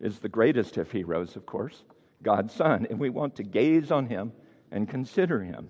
is 0.00 0.18
the 0.18 0.28
greatest 0.30 0.78
of 0.78 0.90
heroes, 0.90 1.36
of 1.36 1.44
course, 1.44 1.84
God's 2.22 2.54
Son, 2.54 2.86
and 2.88 2.98
we 2.98 3.10
want 3.10 3.36
to 3.36 3.42
gaze 3.42 3.90
on 3.90 4.06
him 4.06 4.32
and 4.70 4.88
consider 4.88 5.42
him. 5.42 5.68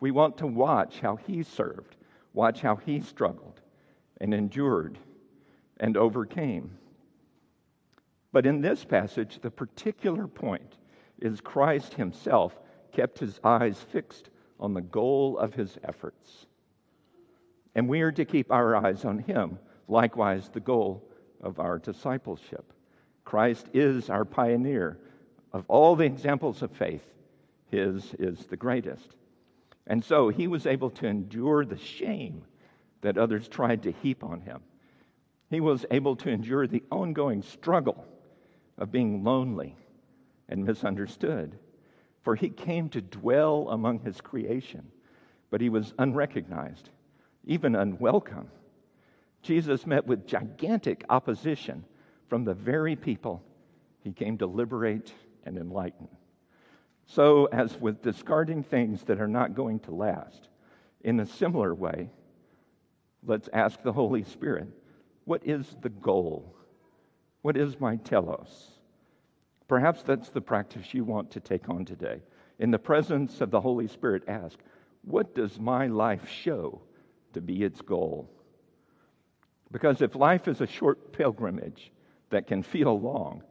We 0.00 0.10
want 0.10 0.38
to 0.38 0.46
watch 0.46 1.00
how 1.00 1.16
he 1.16 1.42
served, 1.42 1.96
watch 2.32 2.62
how 2.62 2.76
he 2.76 3.00
struggled 3.00 3.60
and 4.20 4.34
endured 4.34 4.98
and 5.78 5.96
overcame. 5.96 6.78
But 8.32 8.46
in 8.46 8.60
this 8.60 8.84
passage, 8.84 9.38
the 9.40 9.50
particular 9.50 10.26
point 10.26 10.78
is 11.20 11.40
Christ 11.40 11.94
himself 11.94 12.58
kept 12.92 13.18
his 13.18 13.38
eyes 13.44 13.78
fixed 13.78 14.30
on 14.58 14.74
the 14.74 14.80
goal 14.80 15.38
of 15.38 15.54
his 15.54 15.78
efforts. 15.84 16.46
And 17.74 17.88
we 17.88 18.00
are 18.00 18.12
to 18.12 18.24
keep 18.24 18.50
our 18.50 18.76
eyes 18.76 19.04
on 19.04 19.18
him, 19.18 19.58
likewise, 19.88 20.48
the 20.48 20.60
goal 20.60 21.02
of 21.42 21.60
our 21.60 21.78
discipleship. 21.78 22.72
Christ 23.24 23.68
is 23.72 24.10
our 24.10 24.24
pioneer. 24.24 24.98
Of 25.52 25.64
all 25.68 25.96
the 25.96 26.04
examples 26.04 26.62
of 26.62 26.70
faith, 26.70 27.04
his 27.70 28.14
is 28.18 28.46
the 28.46 28.56
greatest. 28.56 29.16
And 29.86 30.04
so 30.04 30.28
he 30.28 30.46
was 30.46 30.66
able 30.66 30.90
to 30.90 31.06
endure 31.06 31.64
the 31.64 31.78
shame 31.78 32.44
that 33.00 33.18
others 33.18 33.48
tried 33.48 33.82
to 33.84 33.92
heap 33.92 34.22
on 34.22 34.40
him. 34.40 34.60
He 35.48 35.60
was 35.60 35.84
able 35.90 36.16
to 36.16 36.30
endure 36.30 36.66
the 36.66 36.84
ongoing 36.90 37.42
struggle 37.42 38.04
of 38.78 38.92
being 38.92 39.24
lonely 39.24 39.76
and 40.48 40.64
misunderstood 40.64 41.58
for 42.22 42.34
he 42.34 42.50
came 42.50 42.88
to 42.90 43.00
dwell 43.00 43.68
among 43.70 44.00
his 44.00 44.20
creation, 44.20 44.90
but 45.50 45.60
he 45.60 45.68
was 45.68 45.94
unrecognized, 45.98 46.90
even 47.46 47.74
unwelcome. 47.74 48.48
Jesus 49.42 49.86
met 49.86 50.06
with 50.06 50.26
gigantic 50.26 51.04
opposition 51.08 51.84
from 52.28 52.44
the 52.44 52.54
very 52.54 52.94
people 52.94 53.42
he 54.02 54.12
came 54.12 54.38
to 54.38 54.46
liberate 54.46 55.12
and 55.44 55.56
enlighten. 55.56 56.08
So, 57.12 57.46
as 57.46 57.76
with 57.80 58.02
discarding 58.02 58.62
things 58.62 59.02
that 59.04 59.20
are 59.20 59.26
not 59.26 59.56
going 59.56 59.80
to 59.80 59.90
last, 59.90 60.48
in 61.00 61.18
a 61.18 61.26
similar 61.26 61.74
way, 61.74 62.08
let's 63.26 63.48
ask 63.52 63.82
the 63.82 63.92
Holy 63.92 64.22
Spirit 64.22 64.68
what 65.24 65.44
is 65.44 65.66
the 65.82 65.88
goal? 65.88 66.54
What 67.42 67.56
is 67.56 67.80
my 67.80 67.96
telos? 67.96 68.70
Perhaps 69.66 70.04
that's 70.04 70.30
the 70.30 70.40
practice 70.40 70.94
you 70.94 71.02
want 71.02 71.32
to 71.32 71.40
take 71.40 71.68
on 71.68 71.84
today. 71.84 72.22
In 72.60 72.70
the 72.70 72.78
presence 72.78 73.40
of 73.40 73.50
the 73.50 73.60
Holy 73.60 73.88
Spirit, 73.88 74.22
ask, 74.28 74.58
What 75.02 75.34
does 75.34 75.58
my 75.58 75.88
life 75.88 76.28
show 76.28 76.80
to 77.32 77.40
be 77.40 77.64
its 77.64 77.80
goal? 77.80 78.30
Because 79.72 80.00
if 80.00 80.14
life 80.14 80.46
is 80.46 80.60
a 80.60 80.66
short 80.66 81.12
pilgrimage 81.12 81.90
that 82.30 82.46
can 82.46 82.62
feel 82.62 83.00
long, 83.00 83.42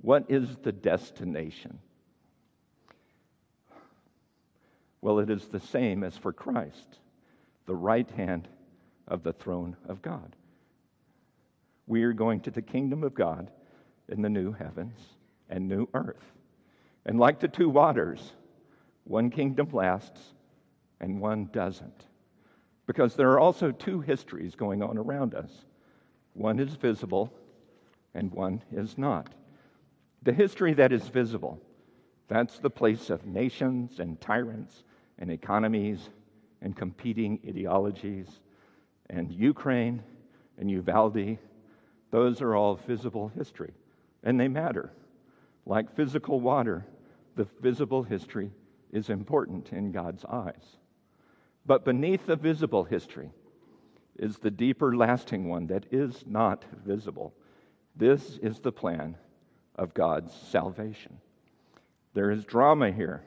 what 0.00 0.24
is 0.28 0.56
the 0.64 0.72
destination? 0.72 1.78
Well, 5.06 5.20
it 5.20 5.30
is 5.30 5.46
the 5.46 5.60
same 5.60 6.02
as 6.02 6.16
for 6.16 6.32
Christ, 6.32 6.98
the 7.66 7.76
right 7.76 8.10
hand 8.10 8.48
of 9.06 9.22
the 9.22 9.32
throne 9.32 9.76
of 9.88 10.02
God. 10.02 10.34
We 11.86 12.02
are 12.02 12.12
going 12.12 12.40
to 12.40 12.50
the 12.50 12.60
kingdom 12.60 13.04
of 13.04 13.14
God 13.14 13.52
in 14.08 14.20
the 14.20 14.28
new 14.28 14.50
heavens 14.50 14.98
and 15.48 15.68
new 15.68 15.86
earth. 15.94 16.24
And 17.04 17.20
like 17.20 17.38
the 17.38 17.46
two 17.46 17.68
waters, 17.68 18.32
one 19.04 19.30
kingdom 19.30 19.68
lasts 19.70 20.20
and 20.98 21.20
one 21.20 21.50
doesn't. 21.52 22.02
Because 22.88 23.14
there 23.14 23.30
are 23.30 23.38
also 23.38 23.70
two 23.70 24.00
histories 24.00 24.56
going 24.56 24.82
on 24.82 24.98
around 24.98 25.36
us 25.36 25.52
one 26.32 26.58
is 26.58 26.74
visible 26.74 27.32
and 28.12 28.32
one 28.32 28.60
is 28.72 28.98
not. 28.98 29.32
The 30.24 30.32
history 30.32 30.74
that 30.74 30.92
is 30.92 31.06
visible, 31.06 31.62
that's 32.26 32.58
the 32.58 32.70
place 32.70 33.08
of 33.08 33.24
nations 33.24 34.00
and 34.00 34.20
tyrants 34.20 34.82
and 35.18 35.30
economies 35.30 36.10
and 36.62 36.76
competing 36.76 37.40
ideologies. 37.46 38.28
And 39.10 39.30
Ukraine 39.32 40.02
and 40.58 40.70
Uvalde, 40.70 41.38
those 42.10 42.40
are 42.40 42.54
all 42.54 42.76
visible 42.76 43.28
history, 43.36 43.74
and 44.22 44.38
they 44.38 44.48
matter. 44.48 44.92
Like 45.64 45.94
physical 45.94 46.40
water, 46.40 46.86
the 47.34 47.46
visible 47.60 48.02
history 48.02 48.50
is 48.92 49.10
important 49.10 49.72
in 49.72 49.92
God's 49.92 50.24
eyes. 50.24 50.76
But 51.66 51.84
beneath 51.84 52.26
the 52.26 52.36
visible 52.36 52.84
history 52.84 53.30
is 54.18 54.38
the 54.38 54.50
deeper, 54.50 54.96
lasting 54.96 55.48
one 55.48 55.66
that 55.66 55.86
is 55.90 56.24
not 56.26 56.64
visible. 56.84 57.34
This 57.96 58.38
is 58.42 58.60
the 58.60 58.72
plan 58.72 59.16
of 59.74 59.92
God's 59.92 60.32
salvation. 60.32 61.18
There 62.14 62.30
is 62.30 62.44
drama 62.44 62.92
here 62.92 63.24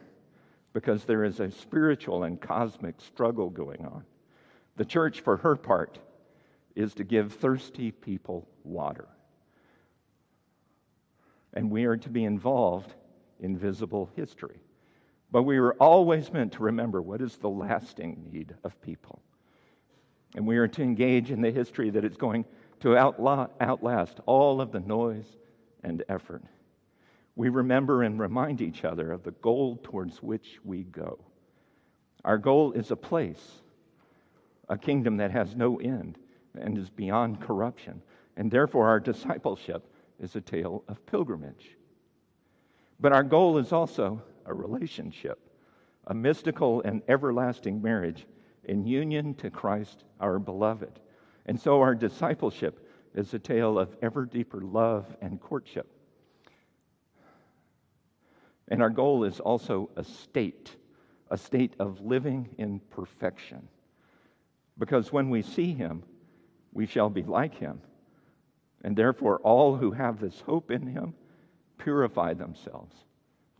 because 0.73 1.05
there 1.05 1.23
is 1.23 1.39
a 1.39 1.51
spiritual 1.51 2.23
and 2.23 2.39
cosmic 2.39 3.01
struggle 3.01 3.49
going 3.49 3.85
on. 3.85 4.03
The 4.77 4.85
church, 4.85 5.21
for 5.21 5.37
her 5.37 5.55
part, 5.55 5.99
is 6.75 6.93
to 6.95 7.03
give 7.03 7.33
thirsty 7.33 7.91
people 7.91 8.47
water 8.63 9.07
and 11.53 11.71
we 11.71 11.85
are 11.85 11.97
to 11.97 12.09
be 12.09 12.23
involved 12.23 12.93
in 13.39 13.57
visible 13.57 14.09
history. 14.15 14.61
But 15.31 15.43
we 15.43 15.57
are 15.57 15.73
always 15.73 16.31
meant 16.31 16.53
to 16.53 16.63
remember 16.63 17.01
what 17.01 17.21
is 17.21 17.35
the 17.37 17.49
lasting 17.49 18.29
need 18.31 18.55
of 18.63 18.79
people. 18.81 19.21
And 20.35 20.45
we 20.45 20.57
are 20.57 20.67
to 20.67 20.83
engage 20.83 21.31
in 21.31 21.41
the 21.41 21.51
history 21.51 21.89
that 21.91 22.05
is 22.05 22.17
going 22.17 22.45
to 22.81 22.97
outlast 22.97 24.19
all 24.25 24.61
of 24.61 24.71
the 24.71 24.79
noise 24.79 25.37
and 25.83 26.03
effort. 26.07 26.43
We 27.35 27.49
remember 27.49 28.03
and 28.03 28.19
remind 28.19 28.61
each 28.61 28.83
other 28.83 29.11
of 29.11 29.23
the 29.23 29.31
goal 29.31 29.79
towards 29.81 30.21
which 30.21 30.59
we 30.63 30.83
go. 30.83 31.19
Our 32.25 32.37
goal 32.37 32.73
is 32.73 32.91
a 32.91 32.95
place, 32.95 33.61
a 34.67 34.77
kingdom 34.77 35.17
that 35.17 35.31
has 35.31 35.55
no 35.55 35.77
end 35.77 36.17
and 36.59 36.77
is 36.77 36.89
beyond 36.89 37.41
corruption. 37.41 38.01
And 38.35 38.51
therefore, 38.51 38.87
our 38.87 38.99
discipleship 38.99 39.93
is 40.19 40.35
a 40.35 40.41
tale 40.41 40.83
of 40.87 41.05
pilgrimage. 41.05 41.77
But 42.99 43.13
our 43.13 43.23
goal 43.23 43.57
is 43.57 43.71
also 43.71 44.21
a 44.45 44.53
relationship, 44.53 45.39
a 46.07 46.13
mystical 46.13 46.81
and 46.81 47.01
everlasting 47.07 47.81
marriage 47.81 48.25
in 48.65 48.85
union 48.85 49.33
to 49.35 49.49
Christ 49.49 50.03
our 50.19 50.39
beloved. 50.39 50.99
And 51.45 51.59
so 51.59 51.81
our 51.81 51.95
discipleship 51.95 52.85
is 53.15 53.33
a 53.33 53.39
tale 53.39 53.79
of 53.79 53.95
ever 54.01 54.25
deeper 54.25 54.61
love 54.61 55.15
and 55.21 55.39
courtship. 55.39 55.87
And 58.69 58.81
our 58.81 58.89
goal 58.89 59.23
is 59.23 59.39
also 59.39 59.89
a 59.95 60.03
state, 60.03 60.75
a 61.29 61.37
state 61.37 61.73
of 61.79 61.99
living 62.01 62.49
in 62.57 62.79
perfection. 62.91 63.67
Because 64.77 65.11
when 65.11 65.29
we 65.29 65.41
see 65.41 65.73
him, 65.73 66.03
we 66.71 66.85
shall 66.85 67.09
be 67.09 67.23
like 67.23 67.55
him. 67.55 67.81
And 68.83 68.95
therefore, 68.95 69.39
all 69.39 69.75
who 69.75 69.91
have 69.91 70.19
this 70.19 70.39
hope 70.41 70.71
in 70.71 70.87
him 70.87 71.13
purify 71.77 72.33
themselves, 72.33 72.95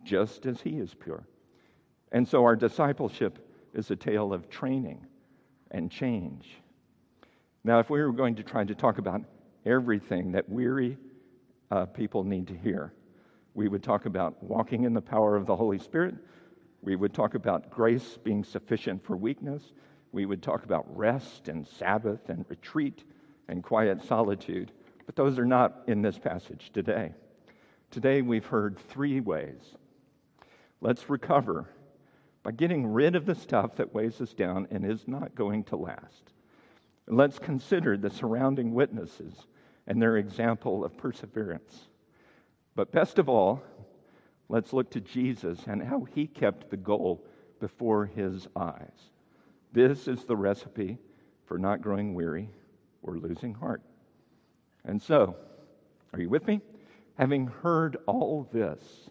just 0.04 0.46
as 0.46 0.62
he 0.62 0.78
is 0.80 0.94
pure. 0.94 1.28
And 2.12 2.28
so, 2.28 2.44
our 2.44 2.56
discipleship 2.56 3.46
is 3.74 3.92
a 3.92 3.96
tale 3.96 4.32
of 4.32 4.50
training 4.50 5.06
and 5.72 5.92
change. 5.92 6.48
Now, 7.64 7.80
if 7.80 7.90
we 7.90 8.02
were 8.02 8.14
going 8.14 8.36
to 8.36 8.44
try 8.44 8.64
to 8.64 8.76
talk 8.76 8.98
about 8.98 9.22
everything 9.66 10.32
that 10.32 10.48
weary 10.48 10.98
uh, 11.70 11.86
people 11.86 12.24
need 12.24 12.48
to 12.48 12.56
hear, 12.56 12.94
we 13.60 13.68
would 13.68 13.84
talk 13.84 14.06
about 14.06 14.42
walking 14.42 14.86
in 14.86 14.94
the 14.94 15.02
power 15.02 15.36
of 15.36 15.46
the 15.46 15.54
Holy 15.54 15.80
Spirit. 15.80 16.16
We 16.82 16.96
would 16.96 17.14
talk 17.14 17.36
about 17.36 17.70
grace 17.70 18.18
being 18.24 18.42
sufficient 18.42 19.04
for 19.04 19.18
weakness. 19.18 19.74
We 20.14 20.26
would 20.26 20.42
talk 20.42 20.64
about 20.64 20.86
rest 20.96 21.50
and 21.50 21.68
Sabbath 21.68 22.30
and 22.30 22.46
retreat 22.48 23.04
and 23.50 23.62
quiet 23.62 24.02
solitude. 24.02 24.72
But 25.06 25.18
those 25.18 25.38
are 25.38 25.46
not 25.46 25.82
in 25.88 26.02
this 26.02 26.18
passage 26.18 26.72
today. 26.74 27.12
Today 27.92 28.22
we've 28.22 28.46
heard 28.46 28.80
three 28.80 29.20
ways. 29.20 29.76
Let's 30.80 31.10
recover 31.10 31.70
by 32.44 32.52
getting 32.52 32.88
rid 32.88 33.18
of 33.18 33.26
the 33.26 33.36
stuff 33.36 33.76
that 33.76 33.94
weighs 33.94 34.22
us 34.22 34.32
down 34.32 34.70
and 34.72 34.90
is 34.90 35.06
not 35.06 35.36
going 35.36 35.66
to 35.66 35.76
last. 35.76 36.32
Let's 37.08 37.40
consider 37.40 37.98
the 37.98 38.10
surrounding 38.10 38.74
witnesses 38.74 39.34
and 39.86 40.02
their 40.02 40.16
example 40.16 40.86
of 40.86 40.96
perseverance. 40.96 41.89
But 42.76 42.92
best 42.92 43.20
of 43.20 43.30
all, 43.30 43.62
let's 44.48 44.74
look 44.74 44.92
to 44.92 45.02
Jesus 45.02 45.60
and 45.68 45.82
how 45.82 46.04
he 46.04 46.28
kept 46.28 46.70
the 46.70 46.78
goal 46.78 47.26
before 47.60 48.06
his 48.06 48.48
eyes. 48.56 49.12
This 49.72 50.08
is 50.08 50.24
the 50.24 50.38
recipe 50.38 50.98
for 51.46 51.58
not 51.58 51.82
growing 51.82 52.14
weary 52.14 52.50
or 53.04 53.18
losing 53.18 53.54
heart. 53.54 53.82
And 54.86 55.02
so, 55.02 55.36
are 56.14 56.20
you 56.20 56.30
with 56.30 56.48
me? 56.48 56.62
Having 57.18 57.48
heard 57.48 57.98
all 58.06 58.48
this, 58.52 59.10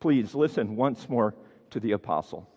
please 0.00 0.34
listen 0.34 0.74
once 0.74 1.08
more 1.08 1.34
to 1.70 1.80
the 1.80 1.92
apostle 1.92 2.48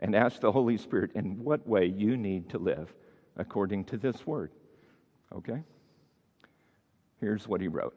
and 0.00 0.14
ask 0.14 0.40
the 0.40 0.52
Holy 0.52 0.76
Spirit 0.76 1.12
in 1.14 1.44
what 1.44 1.66
way 1.66 1.86
you 1.86 2.16
need 2.16 2.48
to 2.50 2.58
live 2.58 2.92
according 3.36 3.84
to 3.84 3.96
this 3.96 4.26
word. 4.26 4.50
Okay? 5.34 5.62
Here's 7.20 7.46
what 7.46 7.60
he 7.60 7.68
wrote 7.68 7.96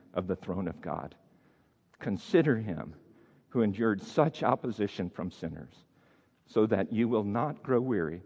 of 0.13 0.27
the 0.27 0.35
throne 0.35 0.67
of 0.67 0.81
God. 0.81 1.15
Consider 1.99 2.57
him 2.57 2.93
who 3.49 3.61
endured 3.61 4.01
such 4.01 4.43
opposition 4.43 5.09
from 5.09 5.31
sinners 5.31 5.73
so 6.47 6.65
that 6.65 6.91
you 6.91 7.07
will 7.07 7.23
not 7.23 7.63
grow 7.63 7.79
weary 7.79 8.21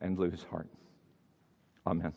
and 0.00 0.18
lose 0.18 0.44
heart. 0.50 0.68
Amen. 1.86 2.12